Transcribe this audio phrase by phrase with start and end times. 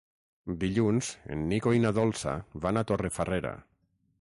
[0.63, 2.33] Dilluns en Nico i na Dolça
[2.65, 3.57] van a Torrefarrera.